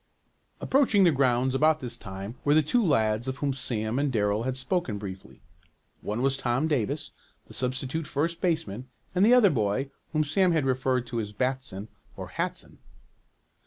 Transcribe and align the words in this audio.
Approaching 0.59 1.03
the 1.03 1.11
grounds 1.11 1.53
about 1.53 1.79
this 1.79 1.95
time 1.95 2.33
were 2.43 2.55
the 2.55 2.63
two 2.63 2.83
lads 2.83 3.27
of 3.27 3.37
whom 3.37 3.53
Sam 3.53 3.99
and 3.99 4.11
Darrell 4.11 4.41
had 4.41 4.57
spoken 4.57 4.97
briefly. 4.97 5.41
One 6.01 6.23
was 6.23 6.37
Tom 6.37 6.67
Davis, 6.67 7.11
the 7.45 7.53
substitute 7.53 8.07
first 8.07 8.41
baseman 8.41 8.87
and 9.13 9.23
the 9.23 9.35
other 9.35 9.51
boy 9.51 9.91
whom 10.11 10.23
Sam 10.23 10.53
had 10.53 10.65
referred 10.65 11.05
to 11.05 11.19
as 11.19 11.33
"Batson" 11.33 11.87
or 12.17 12.29
"Hatson." 12.29 12.79